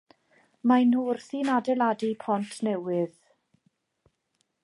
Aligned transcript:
Maen 0.69 0.87
nhw 0.93 1.03
wrthi'n 1.09 1.51
adeiladu 1.57 2.09
pont 2.25 2.57
newydd. 2.69 3.15